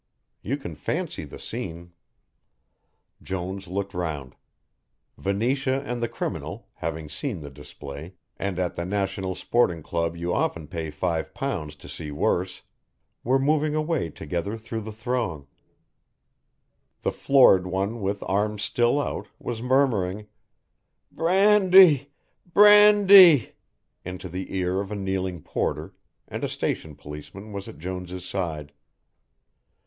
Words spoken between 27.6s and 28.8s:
at Jones' side.